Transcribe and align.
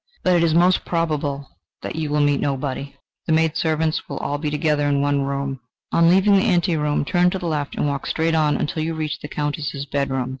But 0.23 0.35
it 0.35 0.43
is 0.43 0.55
most 0.55 0.83
probable 0.83 1.47
that 1.83 1.95
you 1.95 2.09
will 2.09 2.21
meet 2.21 2.39
nobody. 2.41 2.95
The 3.27 3.33
maidservants 3.33 4.09
will 4.09 4.17
all 4.17 4.39
be 4.39 4.49
together 4.49 4.87
in 4.87 4.99
one 4.99 5.21
room. 5.21 5.59
On 5.91 6.09
leaving 6.09 6.37
the 6.37 6.45
ante 6.47 6.75
room, 6.75 7.05
turn 7.05 7.29
to 7.29 7.37
the 7.37 7.45
left, 7.45 7.75
and 7.75 7.87
walk 7.87 8.07
straight 8.07 8.33
on 8.33 8.57
until 8.57 8.81
you 8.81 8.95
reach 8.95 9.19
the 9.19 9.27
Countess's 9.27 9.85
bedroom. 9.85 10.29